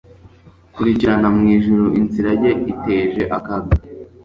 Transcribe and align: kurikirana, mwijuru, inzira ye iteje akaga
kurikirana, 0.73 1.27
mwijuru, 1.37 1.85
inzira 1.99 2.31
ye 2.43 2.51
iteje 2.71 3.21
akaga 3.37 3.71